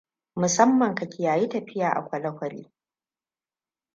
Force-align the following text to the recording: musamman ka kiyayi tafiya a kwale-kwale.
musamman 0.39 0.95
ka 0.95 1.05
kiyayi 1.05 1.47
tafiya 1.49 1.89
a 1.93 2.01
kwale-kwale. 2.05 2.71